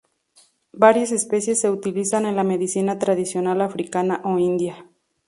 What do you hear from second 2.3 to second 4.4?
la medicina tradicional africana o